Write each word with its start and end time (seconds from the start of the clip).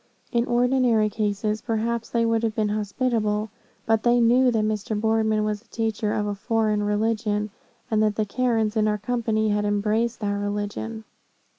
In 0.31 0.45
ordinary 0.47 1.11
cases, 1.11 1.61
perhaps, 1.61 2.09
they 2.09 2.25
would 2.25 2.41
have 2.41 2.55
been 2.55 2.69
hospitable; 2.69 3.51
but 3.85 4.01
they 4.01 4.19
knew 4.19 4.49
that 4.49 4.63
Mr. 4.63 4.99
Boardman 4.99 5.43
was 5.43 5.61
a 5.61 5.65
teacher 5.67 6.11
of 6.11 6.25
a 6.25 6.33
foreign 6.33 6.81
religion, 6.81 7.51
and 7.91 8.01
that 8.01 8.15
the 8.15 8.25
Karens 8.25 8.75
in 8.75 8.87
our 8.87 8.97
company 8.97 9.49
had 9.49 9.63
embraced 9.63 10.19
that 10.21 10.33
religion. 10.37 11.03